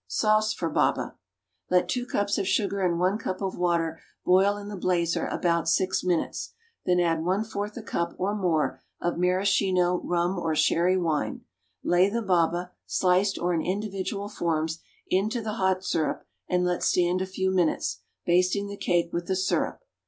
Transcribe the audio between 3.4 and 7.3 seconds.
water boil in the blazer about six minutes, then add